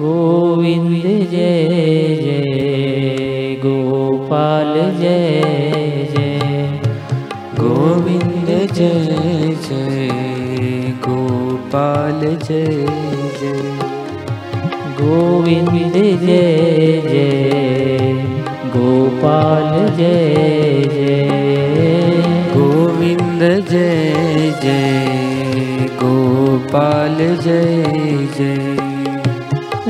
गोविन्द 0.00 1.02
जय 1.30 1.68
जय। 2.22 3.56
गोपाल 3.66 4.74
जय 4.74 5.40
जय। 6.16 6.38
गोविन्द 7.60 8.72
जय 8.72 9.56
जय। 9.68 10.08
गोपाल 11.08 12.20
जय 12.20 12.64
जय। 13.40 13.62
गोविन्द 15.00 15.92
जय 16.26 17.02
जय। 17.08 18.12
गोपाल 18.66 19.96
जय 19.96 20.34
जय। 20.94 22.22
गोविन्द 22.56 23.66
जय 23.70 24.12
जय। 24.62 25.06
गोपाल 26.02 27.16
जय 27.18 27.84
जय 28.38 28.87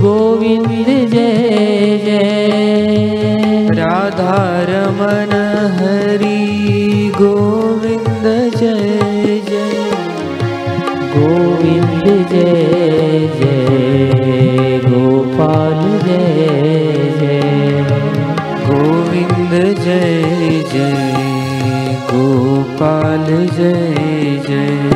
गोविन्द 0.00 1.10
जय 1.10 2.00
जय। 2.04 3.68
राधारमण 3.72 5.32
हरि 5.80 6.39
जय 19.90 20.22
जय। 20.72 21.14
गोपाल 22.10 23.46
जय 23.46 23.94
जय। 24.48 24.90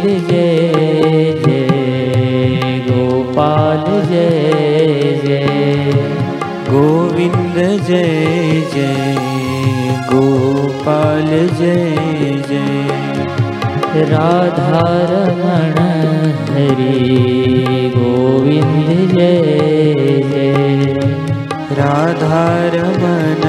जय 0.02 1.32
जय 1.44 2.78
गोपाल 2.88 3.84
जय 4.10 5.18
जय 5.24 5.92
गोविन्द 6.70 7.58
जय 7.88 8.62
जय 8.74 9.14
गोपाल 10.12 11.30
जय 11.60 12.42
जय 12.48 14.04
राधारमण 14.10 15.78
हरि 16.50 17.90
गोविन्द 17.96 19.14
जय 19.14 20.20
जय 20.32 21.00
राधारमण 21.80 23.42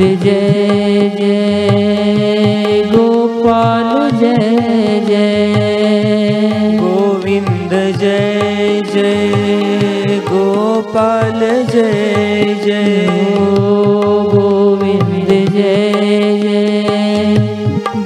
जय 0.00 1.10
जय 1.18 2.82
गोपाल 2.92 4.10
जय 4.10 5.00
जय। 5.08 6.78
गोविन्द 6.80 7.72
जय 7.98 8.80
जय 8.94 10.20
गोपाल 10.28 11.40
जय 11.72 12.54
जय। 12.64 13.06
ओ 13.40 14.22
गोविन्द 14.30 15.28
जय 15.28 16.38
जय 16.42 17.36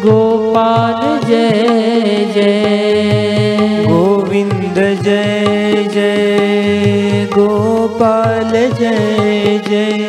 गोपाल 0.04 1.00
जय 1.28 2.26
जय। 2.34 3.84
गोविन्द 3.86 4.78
जय 5.04 5.88
जय 5.94 7.26
गोपाल 7.36 8.52
जय 8.80 9.60
जय। 9.68 10.03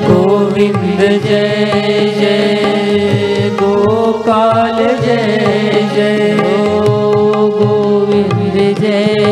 गोविन्द 0.07 1.01
जय 1.25 2.11
जय 2.19 3.49
गोपाल 3.61 4.77
जय 5.05 5.87
जय 5.95 6.37
ओ 6.53 7.47
गोविन्द 7.59 8.53
जय 8.55 8.73
जय 8.81 9.22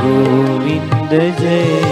गोविन्द 0.00 1.36
जय। 1.40 1.87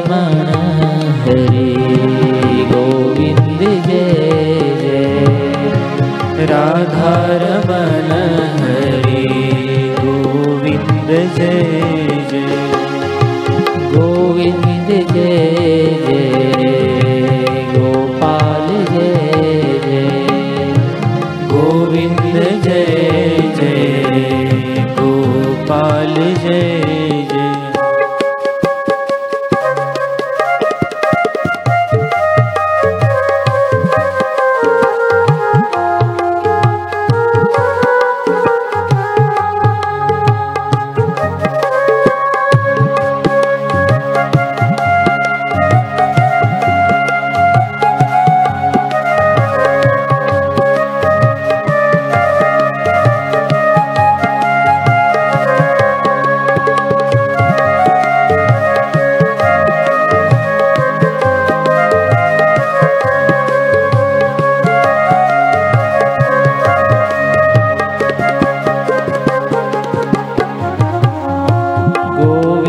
زمانه 0.00 0.51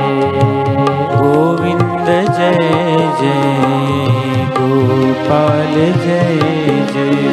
गोविन्द 1.15 2.11
जय 2.37 2.59
जय 3.21 4.45
गोपाल 4.59 5.75
जय 6.05 6.39
जय। 6.93 7.31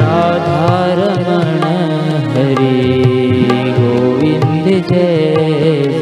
राधारमण 0.00 1.60
हरे 2.30 2.72
गोविन्द 3.78 4.88
जय। 4.88 5.95